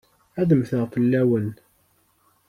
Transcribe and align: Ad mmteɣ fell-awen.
Ad 0.39 0.49
mmteɣ 0.57 0.83
fell-awen. 0.93 1.47